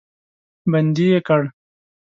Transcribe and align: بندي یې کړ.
بندي 0.71 1.05
یې 1.11 1.19
کړ. 1.27 1.41